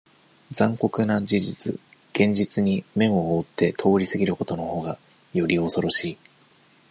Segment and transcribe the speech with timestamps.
[0.49, 1.75] 残酷な事実、
[2.11, 4.97] 現実に目を覆って通り過ぎることの方が、
[5.35, 6.17] より、恐ろしい。